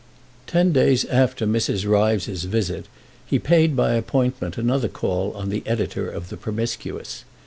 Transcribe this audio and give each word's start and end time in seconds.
TEN 0.47 0.71
days 0.71 1.05
after 1.05 1.45
Mrs. 1.45 1.85
Ryves's 1.87 2.45
visit 2.45 2.87
he 3.23 3.37
paid 3.37 3.75
by 3.75 3.93
appointment 3.93 4.57
another 4.57 4.87
call 4.89 5.31
on 5.35 5.49
the 5.49 5.61
editor 5.67 6.09
of 6.09 6.29
the 6.29 6.37
Promiscuous. 6.37 7.23